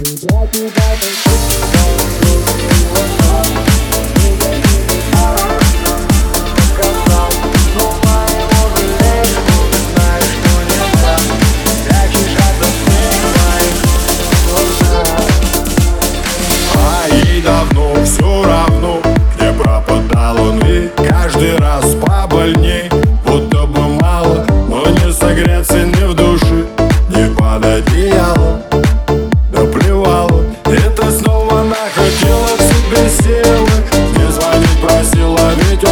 [0.00, 1.89] What do I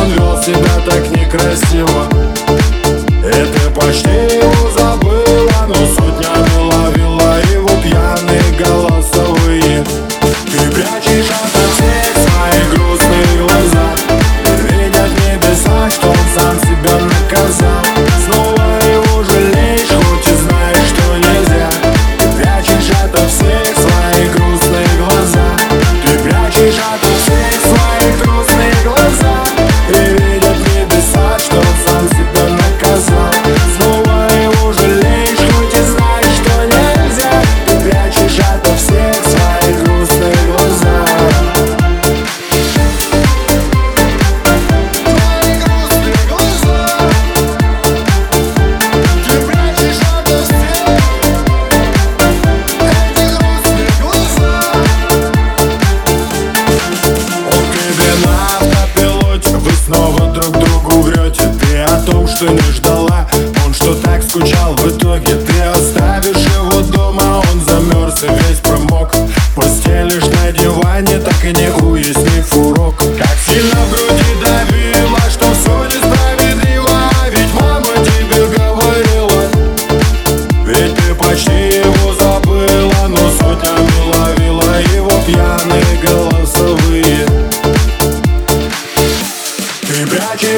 [0.09, 2.09] вел себя так некрасиво.
[3.25, 5.18] И ты почти его забыл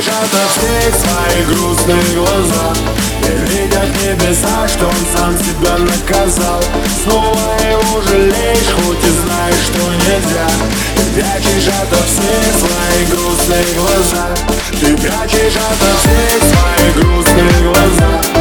[0.00, 2.72] Лежат от всех свои грустные глаза.
[3.22, 6.62] И видят небеса, что он сам себя наказал.
[7.04, 7.38] Снова
[7.70, 10.48] его жалеешь, хоть и знаешь, что нельзя.
[10.96, 14.28] Ты прячешь от всех свои грустные глаза.
[14.80, 18.39] Ты прячешь от всех свои грустные глаза.